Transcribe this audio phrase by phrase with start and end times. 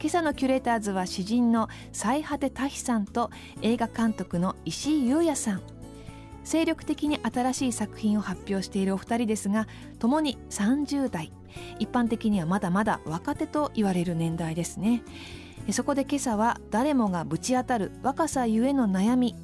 [0.00, 5.62] 今朝のキュレーターズは詩人の最果て多比さんと映画監督の石井優也さん。
[6.42, 9.68] 精力的に新しい作品を発表しているお二人ですが
[9.98, 11.30] 共に30代。
[11.78, 15.02] 一般的にはまだまだ若手と言われる年代ですね。
[15.70, 19.36] そこで今朝は誰もがぶち当たる若さゆえの悩み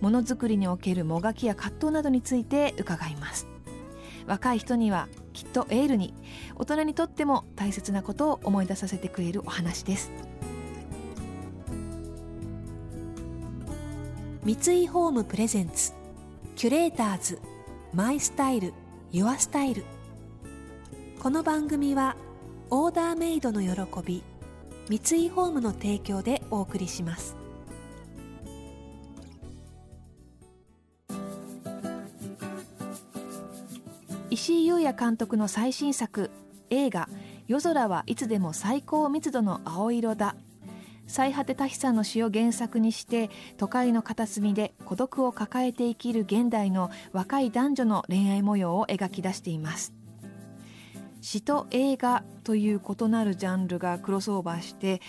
[0.00, 3.46] ものづくりにおけるもがきや葛藤などについて伺います。
[4.26, 5.08] 若い人には
[5.40, 6.12] きっとエールに
[6.56, 10.12] 大人にとっても大切なことを思い出させてくれるお話です。
[14.44, 15.94] 三井ホームプレゼンツ
[16.56, 17.40] キュレーターズ
[17.94, 18.74] マイスタイル
[19.12, 19.84] ユアスタイル。
[21.22, 22.16] この番組は
[22.68, 23.70] オーダーメイドの喜
[24.04, 24.22] び
[24.90, 27.39] 三井ホームの提供でお送りします。
[34.30, 36.30] 石井優也監督の最新作
[36.70, 37.08] 映画
[37.48, 40.36] 「夜空はいつでも最高密度の青色だ」
[41.08, 49.92] 最果て多悲惨の詩を原作にして都会の片隅で孤独を抱えて生きる現代の若い男女の恋愛模様を描き出しています。
[51.20, 55.02] 詩と映画という異なるジャンルがクロスオーバーして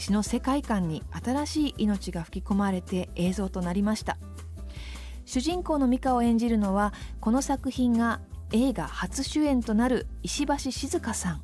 [0.00, 4.16] 詩の世界観に新しい命が吹き込まれて映像となりました。
[5.26, 8.20] 主人公の美香を演じるのはこの作品が
[8.52, 11.42] 映画初主演となる石橋静香さん。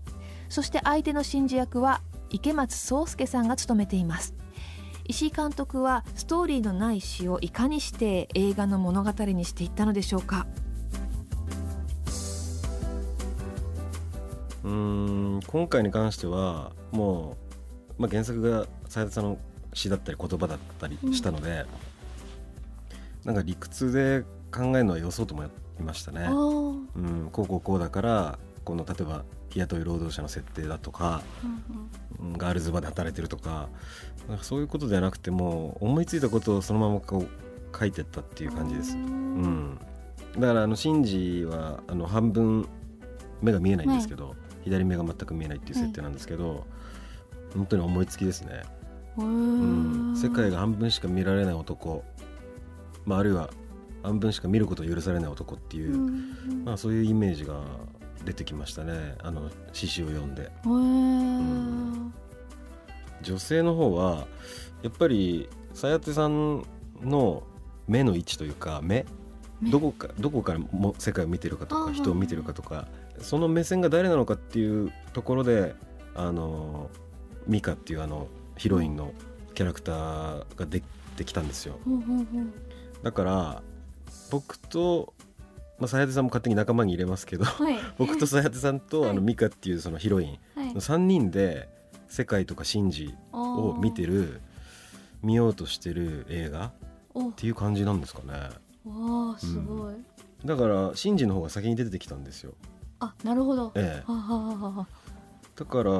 [0.48, 4.34] そして相手の信じ役は池松壮亮さんが務めています。
[5.06, 10.46] 石井監督はストーリーのない詩をいかにして映画の物語にしていったのでしょうか？
[14.64, 17.38] うん今回に関してはも
[17.98, 19.38] う、まあ、原作が斉田さんの
[19.72, 21.66] 詩だったり言葉だったりしたので、うん、
[23.24, 25.42] なんか理屈で考えるのはよそうと思
[25.78, 26.28] いましたね。
[26.30, 31.22] うん、こうこうこうだからこの例えば日雇い労働者の設定だとか、
[32.20, 33.68] うんうん、ガールズバーで働いてるとか
[34.28, 38.96] なんかそういうことではなくても思いついたことをそのままこう書いてったっていう感じです。
[38.96, 39.78] うん、
[40.38, 42.68] だからあのシンジはあの半分
[43.40, 46.60] 目が見えないんですけど、はい、左目が全く見えないっていう設定なんですけど、はい、
[47.54, 48.62] 本当に思いつきですね。
[49.16, 52.04] うん、世界が半分しか見られない男、
[53.04, 53.50] まあ、あるいは
[54.02, 57.62] 半分しか見ることを許されない男っていう、うん、まあ、そういうイメージが
[58.24, 59.16] 出てきましたね。
[59.22, 62.12] あの詩集を読んで、うん、
[63.22, 64.26] 女性の方は
[64.82, 66.64] やっぱりさやてさん
[67.02, 67.42] の
[67.86, 69.06] 目の位置というか目？
[69.62, 72.86] どこかどこからも世界を見てるかとか人を見てるかとか
[73.20, 75.74] その目線が誰なのかっていうところで
[76.14, 76.90] あの
[77.48, 79.12] ミカっていうあのヒロインの
[79.54, 80.82] キャラクターがで
[81.16, 81.80] てきたんですよ。
[83.02, 83.62] だから
[84.30, 85.14] 僕と
[85.78, 90.38] まあ、さやてさんも勝手に仲間に入れますけど、はい、 僕とさやてさんと、あのミカっていうそのヒロイン
[90.74, 91.68] の3人で
[92.08, 94.40] 世界とかシンジを見てる
[95.22, 96.72] 見ようとしてる映画
[97.18, 98.32] っていう感じなんですかね。
[98.84, 100.04] わあすごい、うん、
[100.44, 102.54] だからシンジの方が先に出てきたんですよ。
[103.00, 103.72] あなるほど。
[103.76, 104.88] ええ、ははは
[105.54, 105.92] だから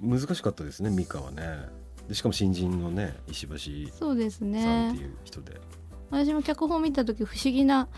[0.00, 1.68] 難しかったですねミカはね。
[2.08, 3.56] でしかも新人のね石橋
[3.92, 5.60] さんっていう人で。
[6.10, 7.88] 私も脚本見た時不思議な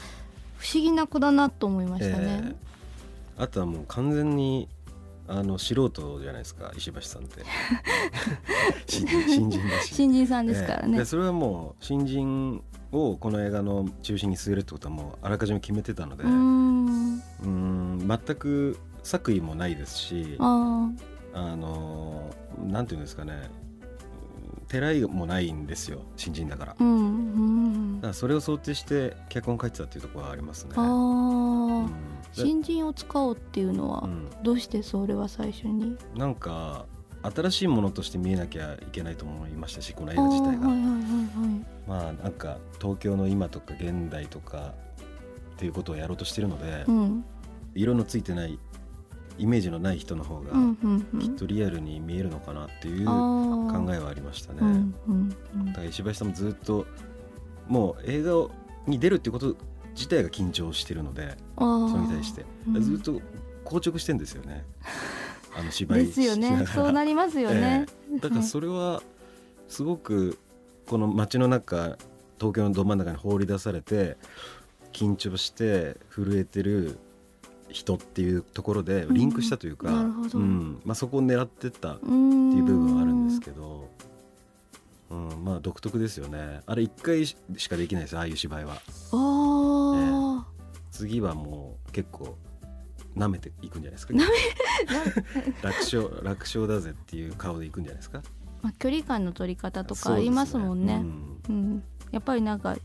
[0.56, 2.54] 不思議な子だなと思いましたね、
[3.38, 4.68] えー、あとはもう完全に
[5.28, 7.44] あの素人じゃないですか石橋さんって。
[8.88, 9.06] 新
[9.50, 16.24] 人新人さんですからね、えー、それはもう新人をこの映画の中心に据えるってことはもうあらかじめ決めてたので。
[16.24, 16.78] うん。
[18.08, 20.46] 全く作為もないですしあ
[21.34, 22.34] の
[22.66, 23.50] なんていうんですかね
[24.68, 30.72] てらいもないんですよ新人だから,、うんうん、だからそれを想定して脚本書いてたっていうところはありますね。
[30.76, 31.90] あ、うん、
[32.32, 34.08] 新人を使おうっていうのは、
[34.42, 35.96] どうしてそれは最初に？
[36.14, 36.86] なんか
[37.22, 44.74] 新しいものとして見えなきゃいけないと思いましたしこの映画自体が、はいはいはいはい、まあなんか東京の今とか現代とか
[45.54, 47.24] っていうことをやろうとしてるので、うん、
[47.74, 48.58] 色のついてない
[49.38, 50.50] イメージのない人の方が
[51.20, 54.60] きっとリアルに見えるのかなっていう考えはありましたね。
[55.66, 56.86] だから石橋さんもずっと
[57.68, 58.32] もう映画
[58.86, 59.56] に出るっていうこと
[59.94, 62.44] 自体が緊張してるのでそれに対して。
[62.80, 63.20] ずっと
[63.64, 64.64] 硬直してんですよね。
[65.58, 66.66] あの芝居ですよね。
[66.72, 68.18] そうなりますよね、ええ。
[68.20, 69.02] だからそれは
[69.68, 70.38] すごく
[70.86, 71.98] この街の中
[72.38, 74.16] 東京のど真ん中に放り出されて
[74.92, 76.98] 緊張して震えてる
[77.70, 80.80] 人っていうところでリンクしたというか、うん。
[80.84, 83.88] まあ、そこを狙ってったっていう部分はあるんですけど、
[85.10, 86.60] うん、まあ独特ですよね。
[86.66, 87.36] あれ1回し
[87.68, 88.82] かできないですああいう芝居は。
[89.12, 90.46] あ
[90.90, 92.36] 次はもう結構
[93.16, 94.14] 舐めていくんじゃないですか。
[95.62, 98.18] 楽勝楽勝だぜっていう顔でいくんじゃないですか。
[98.18, 98.22] ー、
[98.62, 101.00] まあ、距離感の取り方とかありますもんね。
[101.00, 101.12] そうで
[101.46, 101.82] すうん、
[102.12, 102.76] やっぱりなんか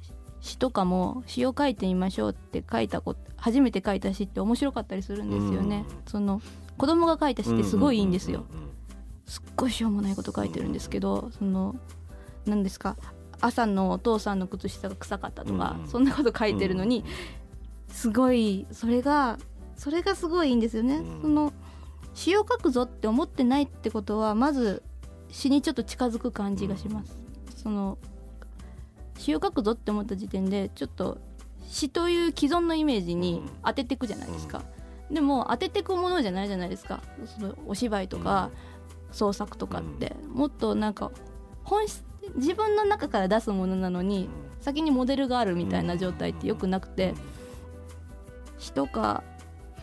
[0.43, 5.95] 詩とかも詩を書いてみましょうって書いたこと初めて書いた詩って面白かったりするんですよね、うん。
[6.05, 6.41] その
[6.77, 8.45] 子供が書いた詩ってすごいいいんですよ、
[9.25, 11.75] すっごいしょうもないこと書いてるんですけど、その
[12.45, 12.97] 何ですか
[13.39, 17.05] 朝のお父さんの靴下が臭かったとか、うんそんなこと書いてるのに、
[17.87, 19.37] すごいそれが
[19.77, 20.97] それがすごいいいんですよね。
[20.97, 21.21] うん。
[21.21, 21.53] その
[22.13, 24.83] 詩を書くぞって思ってないってことはまず
[25.29, 27.17] 詩にちょっと近づく感じがします。
[27.55, 27.97] その
[29.17, 31.17] 詩を書くぞって思った時点でちょっと
[31.67, 34.63] 詩という既存のイメージに当てていくじゃないですか。
[35.11, 37.01] でも当てていくものじゃないじゃないですか。
[37.25, 38.49] そのお芝居とか、
[39.11, 41.11] 創作とかって、もっとなんか
[41.63, 42.03] 本質
[42.35, 44.29] 自分の中から出すものなのに
[44.59, 47.13] 先にモデルがあるみたいな状態ってよくなくて
[48.57, 49.23] 詩とか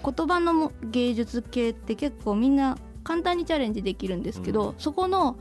[0.05, 4.75] 言葉のも芸術系って結構みんな簡単にチャレンジできるんですけど、うん。
[4.79, 5.37] そこの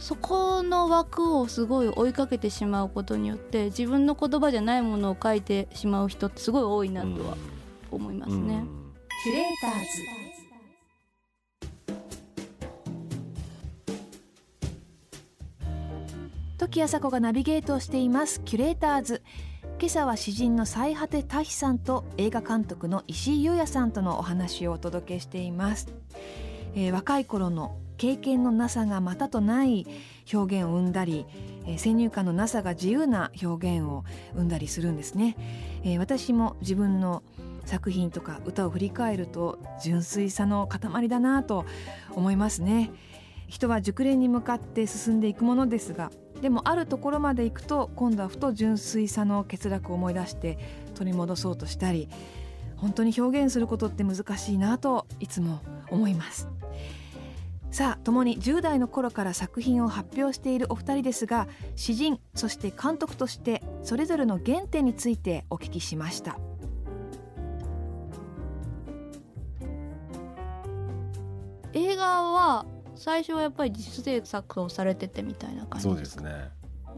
[0.00, 7.36] そこの枠をすごい追いかけてしまうことによって自分の言葉じゃないものを書いてしまう人ってすごい多いなとは
[7.90, 8.54] 思いますね。
[8.54, 8.94] うん。
[9.22, 9.86] キュレーターズ。
[16.56, 18.40] 時あさこがナビゲートをしています。
[18.40, 19.22] キュレーターズ。
[19.78, 25.88] 今朝は詩人の最果てタヒさんと映画監督の石井優也さんとのお話をお届けしています、
[26.74, 29.86] えー若い頃の経験のなさがまたとない
[30.32, 31.26] 表現を生んだり、
[31.66, 35.36] えー先入観のなさが自由な表現を生んだりするんですね、
[35.84, 37.22] えー私も自分の
[37.66, 41.66] 作品とか歌を振り返ると純粋さの塊だなと
[42.12, 42.90] 思いますね。
[43.48, 46.10] 人は熟練に向かって進んでいくものですが
[46.40, 50.58] でもあるところまで行くと今度はふと純粋さの欠落を思い出して
[50.94, 52.08] 取り戻そうとしたり
[52.76, 55.60] 本当に表現することって難しいなといつも
[55.90, 56.48] 思います。
[57.70, 61.46] さあ共に10代の頃から作品を発表しているお二人ですが
[61.76, 66.38] 詩人そして監督としてそれぞれの原点についてお聞きしました。
[71.72, 76.50] 映画は最初はやっぱり自主制作をされててみたいな感じそうですね、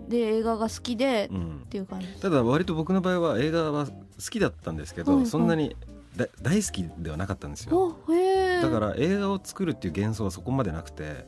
[0.08, 3.92] で映画が好きでっうん、ていう感じただ割と僕の場合は映画は好
[4.30, 5.30] きだったんですけど、はいはい。
[5.30, 5.76] そんなに
[6.16, 7.96] だ大好きではなかったんですよ。
[8.06, 8.21] おへえ
[8.62, 11.26] だから映画を作るっていう幻想はそこまでなくて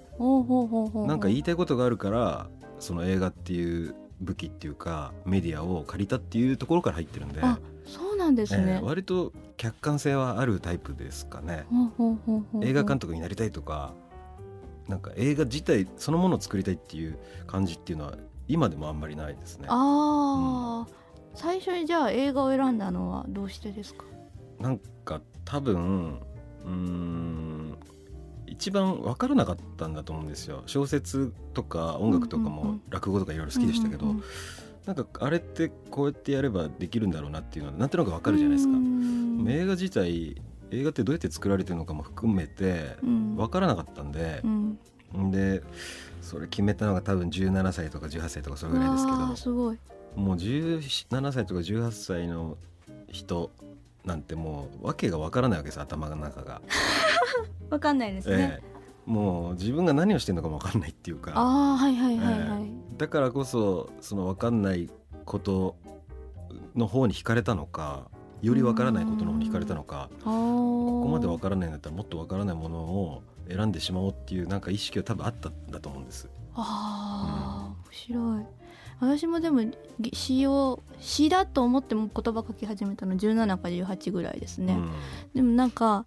[1.06, 2.48] なんか言いたいことがあるから
[2.78, 11.66] その映画っていう武器っていうかメディアを借りたっていうところから入ってるんで、あそうなんですね、えー割と客観性はあるタイプですかね。
[12.62, 13.94] 映画監督になりたいとか
[14.88, 18.14] なんか映画自体そのものを作りたいっていう感じっていうのは
[18.48, 19.66] 今でもあんまりないですね。
[19.68, 20.92] ああ、
[21.34, 24.04] 最初にじゃあ映画を選んだのはどうしてですか？
[24.58, 26.20] なんか多分
[26.64, 27.78] うーん。
[28.46, 30.62] 一番分からなかったんだと思うんですよ。
[30.66, 34.24] 小説とか音楽とかうんうんうんも落語とかいろいろ好きでしたけど、うんうんうん。
[34.86, 38.76] なんかあれってこうやってやればできるんだろうなっていうのはなんとなく分かるじゃないですか。
[38.76, 38.80] う。
[38.80, 39.46] ん。
[39.48, 40.40] 映画自体
[40.70, 43.36] 映画ってどうやって作られてるのかも含めてうん。
[43.36, 44.78] 分からなかったんでう、ん。
[45.30, 45.62] で
[46.20, 49.18] それ決めたのが多分17歳とか18歳とかそれぐらいですけど
[50.16, 52.56] もう17歳とか18歳の
[53.10, 53.50] 人
[54.04, 56.60] なんてもう訳が分からないわけです頭の中が。
[57.70, 59.10] わかんないですね、ええ。
[59.10, 61.32] もう自分が何をしてるのかも分かんないっていうか。
[61.34, 64.90] ああはいはいはいはい、だからこそその分かんない
[65.24, 65.76] こと
[66.74, 68.08] の方に惹かれたのか
[68.42, 76.28] より分からないことの方に惹かれたのかあこここまで分からないんだったらもっと分からないものを選んでしまおうっていうなんか意識は多分あったんだと思うんです。
[76.54, 78.44] ああ、面白い
[79.00, 79.62] 私もでも
[80.00, 84.90] ぎ詩を詩だと思っても言葉書き始めたの17か18ぐらいですね、うん。
[85.34, 86.06] でもなんか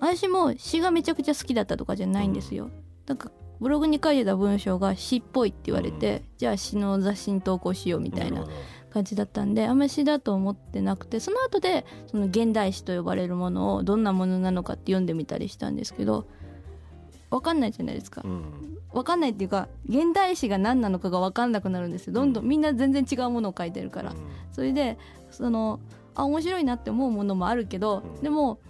[0.00, 2.70] 私も詩がめちゃくちゃ好きだったとかじゃないんですよ、
[3.06, 8.44] なんかブログに書いてた文章が詩っぽいって言われて、じゃあ詩の雑誌に投稿しようみたいな
[8.92, 16.26] 感じだったんであんまり詩だと思ってなくてその後でその現代詩と呼ばれるものをどんなものなのかって読んでみたりしたんですけど
[17.32, 18.22] 分かんないじゃないですか。
[18.24, 18.78] うん。
[18.92, 22.12] 分かんないっていうか現代詩が何なのかが分かんなくなるんですよ。
[22.12, 24.12] どんどんみんな全然違うものを書いてるから、
[24.52, 24.98] それで
[25.30, 25.80] その
[26.14, 28.22] あ面白いなって思うものもあるけど、うん。
[28.22, 28.60] でも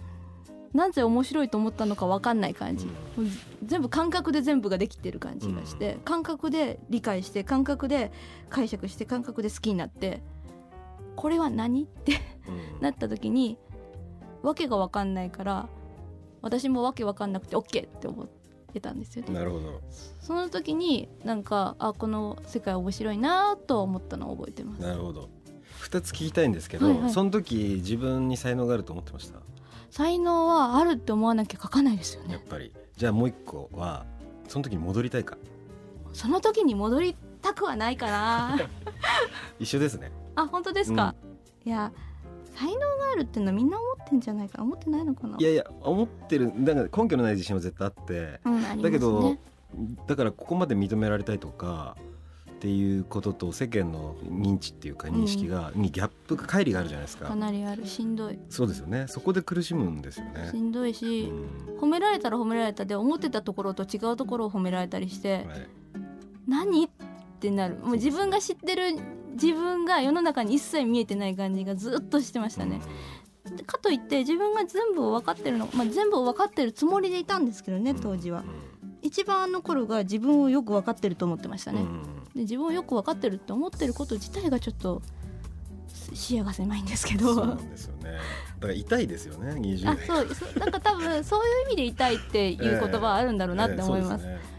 [0.73, 3.31] なぜ面白いと思ったのか分かんない感じ、うん。
[3.65, 8.11] 全部感覚で全部ができてる感じがして、感覚で理解して感覚で
[8.49, 10.23] 解釈して感覚で好きになって
[11.15, 11.83] これは何？
[11.83, 12.13] って
[12.47, 12.81] うん。
[12.81, 13.57] なった時に
[14.41, 15.67] 訳が分かんないから
[16.41, 18.42] 私も訳分かんなくて OK って思って
[18.79, 19.33] たんですよね。
[19.33, 19.81] なるほど
[20.21, 24.81] その時になんかあこの世界面白いなと思ったのを覚えてます。
[24.81, 25.29] なるほど
[25.81, 29.39] 2つ聞きたいんですけど、はいはいその時自分に才能があると思ってました？
[29.91, 32.33] 才能はあるって思わなきゃ書かないですよね。
[32.33, 34.05] やっぱりじゃあもう一個は
[34.47, 35.37] その時に戻りたいか？
[36.13, 38.57] その時に戻りたくはないかな。
[39.59, 41.15] 一緒ですねあ本当ですか？
[41.65, 41.91] いや
[42.55, 44.63] 才能があるっていうのはみんな思ってんじゃないかな？
[44.63, 45.37] 思ってないのかな？
[45.39, 48.39] いやいや思ってるだから根拠のない自信は絶対あって。
[48.45, 48.77] うん、ね。
[48.81, 49.37] だけど、
[50.07, 51.97] だからここまで認められたいとか
[52.51, 57.25] っていうことと世間の認知っていうか認識が、にギャップが乖離があるじゃないですか。
[57.25, 58.39] かなりあるしんどい。
[58.49, 59.07] そうですよね。
[59.09, 60.49] そこで苦しむんですよね。
[60.51, 61.31] しんどいし、
[61.81, 65.67] 褒められたら褒められたで思ってたところと違うところを褒められたりして、うんはい。
[66.47, 66.89] 何？
[67.43, 68.95] ってなるもう自分が知ってる
[69.33, 72.79] 自分が世の中に一切見えてない感じがずっとしてましたね。
[73.57, 78.43] でかといって自分が全部を分かってるの、まあ、全部を分かってるつもりでいたんですけどね当時は。
[79.01, 81.85] 一番あの頃が自分をよく分かってると思ってましたね。
[82.33, 85.01] で自分をよく分かってるって思ってること自体がちょっと
[86.13, 87.35] 視野が狭いんですけど。
[87.35, 94.25] そうなんですよねだから痛いですよね20あ代そうそうなんか多分そういう意味で痛いっていう言葉はあるんだろうなって思います。
[94.25, 94.52] ええそうでねいやー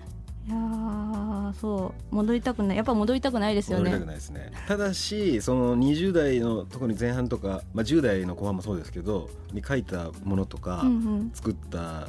[1.61, 4.07] そう戻りたくないやっぱ戻りたくないですよ戻りたくね。
[4.07, 4.53] ないですね。
[4.67, 10.91] ただしその20代の特に前半とか、まあ、10代の後半もそうですけどに書いたものとか、うんう
[11.25, 12.09] ん、作った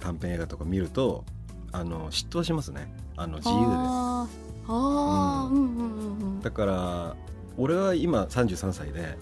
[0.00, 1.24] 短編映画とか見ると
[1.70, 2.92] あの嫉妬はしますね。
[3.16, 6.38] あの自由あーあー、ううんうんうんうん。
[6.40, 7.16] でだから
[7.56, 9.16] 俺は今33歳で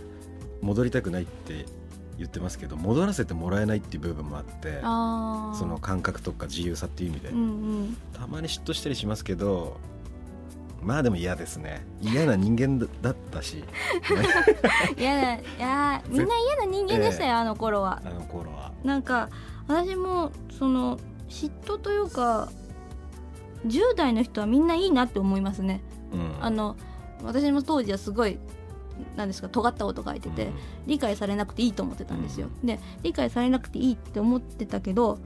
[0.62, 1.66] 戻りたくないって
[2.20, 7.42] 言ってますけど戻らせてもらえないっていう部分もあってその感覚とか自由さっていう意味で、うんう
[7.84, 7.96] ん。
[8.12, 9.78] たまに嫉妬したりしますけど
[10.82, 11.84] まあでも嫌ですね。
[12.00, 13.64] 嫌な人間だだったし
[14.98, 18.02] いやだいやみんな嫌な人間でしたよ、あの頃は。
[18.04, 18.72] あの頃は。
[18.84, 19.30] なんか
[19.66, 20.98] 私もその
[21.28, 22.50] 嫉妬というか
[23.66, 25.82] 10代の人はみんないいなって思いますね。
[26.12, 26.34] うん。
[26.40, 26.76] あの
[27.22, 28.38] 私も当時はすごい
[29.16, 30.52] なんですか尖ったこと書いてて、うん。
[30.86, 32.48] 理解されなくていいと思ってたんですよ。
[32.64, 35.18] で理解されなくていいって思ってたけど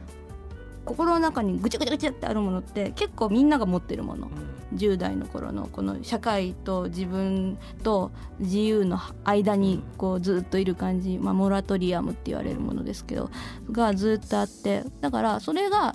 [0.85, 4.29] 心の中にぐちゃぐちゃぐちゃってあるものって結構みんなが持ってるもの。
[4.29, 4.55] うん。
[4.77, 13.31] 10代の頃のこの社会と自分と自由の間にこうずっといる感じ、まあ、モラトリアムって言われるものですけど
[13.71, 15.95] がずっとあってだからそれが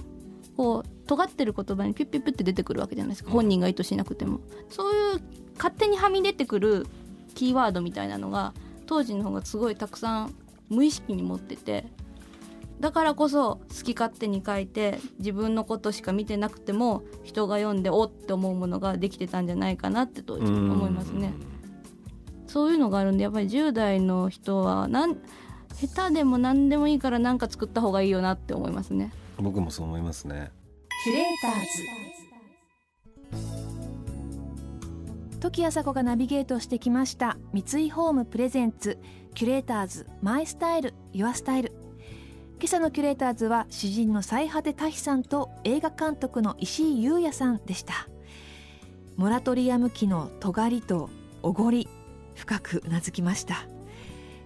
[0.55, 3.31] こう尖ってる言葉にピュッピュッピュッって出てくるわけじゃないですか。
[3.31, 4.41] 本人が意図しなくても。
[4.69, 5.21] そういう
[5.55, 6.85] 勝手にはみ出てくる
[7.39, 8.53] キーワードみたいなのが
[8.85, 10.35] 当時の方がすごいたくさん
[10.67, 11.85] 無意識に持ってて
[12.81, 21.33] だからこそ好き勝手に書いて自分のことしか見てなくても人が読んでおって思うものができてたんじゃないかなって当時思いますね。
[22.47, 25.15] そういうのがあるんでやっぱり10代の人はなん
[25.75, 29.13] 下手でも何でもいいから何か作った方がいいよなって思いますね。
[29.37, 30.51] 僕もそう思いますね。
[31.05, 32.08] キュレーターズ
[35.39, 37.37] 時あさこがナビゲートしてきました。
[37.53, 38.99] 三井ホームプレゼンツ。
[39.33, 41.71] キュレーターズマイスタイルユアスタイル。
[42.59, 48.09] 今朝のキュレーターズは詩人の最果てタヒさんと映画監督の石井優也さんでした。
[49.15, 51.09] モラトリアム期の尖りと
[51.41, 51.87] おごり。
[52.35, 53.67] 深くうなずきました、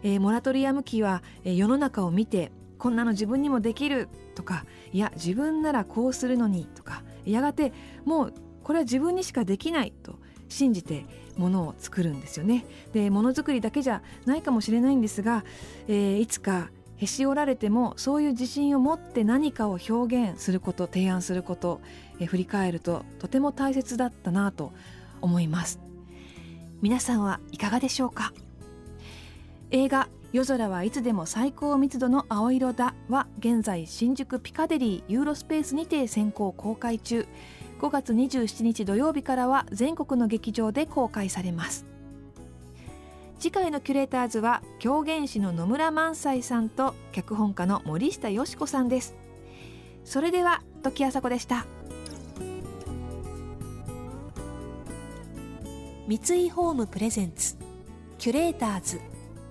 [0.01, 4.09] えーモラトリアム期は、えー世の中を見てこんなの自分にもできる。
[4.35, 6.65] とかいや自分ならこうするのに。
[6.65, 7.73] とかやがて
[8.05, 8.33] もう
[8.63, 9.91] これは自分にしかできない。
[10.03, 10.19] と
[10.53, 11.05] 信じて
[11.37, 12.65] ものを作るんですよね。
[12.93, 15.43] でものづくりだけじゃないかもしれないんですが、
[15.87, 21.81] えーいつかへし折られてもそういう自信を持って何かを表現すること提案すること、
[22.19, 24.71] えー振り返るととても大切だったなと
[25.21, 25.79] 思います。
[26.81, 28.31] 皆さんはいかがでしょうか？
[29.71, 37.27] 映画夜空はいつでも最高密度の青色だは現在新宿ピカデリーユーロスペースにて先行公開中。
[37.79, 41.85] 5月27日土曜日からは全国の劇場で公開されます。
[43.39, 49.15] 次回のキュレーターズは狂言師の野村萬斎さんと脚本家の森下よし子さんです。
[50.05, 51.65] それでは時あさこでした。
[56.07, 57.57] 三井ホームプレゼンツ
[58.17, 59.01] キュレーターズ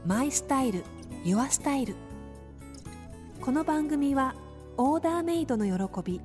[0.06, 0.84] マイスタイル
[1.24, 1.94] ユアスタイル。
[3.42, 4.34] この番組は
[4.78, 6.20] オーダーメイドの喜び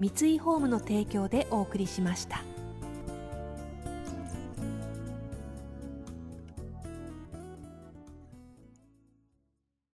[0.00, 2.53] 三井ホームの提供でお送りしました。